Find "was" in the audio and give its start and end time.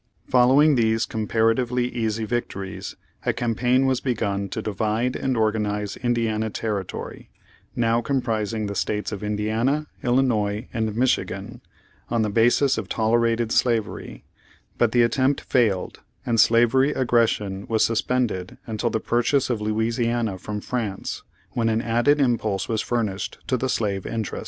3.85-4.01, 17.67-17.85, 22.67-22.81